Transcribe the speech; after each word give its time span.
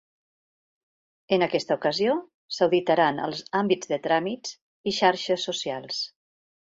En 1.35 1.45
aquesta 1.47 1.75
ocasió, 1.81 2.15
s'auditaran 2.57 3.21
els 3.27 3.43
àmbits 3.59 3.91
de 3.91 3.99
tràmits 4.07 4.55
i 4.93 4.95
xarxes 5.01 5.47
socials. 5.51 6.01